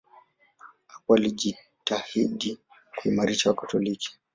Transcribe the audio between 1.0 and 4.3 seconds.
alijitahidi kuimarisha Wakatoliki.